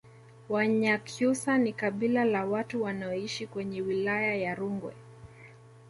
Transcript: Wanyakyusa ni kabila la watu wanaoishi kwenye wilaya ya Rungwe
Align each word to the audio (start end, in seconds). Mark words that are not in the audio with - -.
Wanyakyusa 0.49 1.57
ni 1.57 1.73
kabila 1.73 2.25
la 2.25 2.45
watu 2.45 2.83
wanaoishi 2.83 3.47
kwenye 3.47 3.81
wilaya 3.81 4.35
ya 4.35 4.55
Rungwe 4.55 4.93